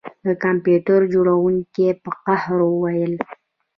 [0.25, 3.13] د کمپیوټر جوړونکي په قهر وویل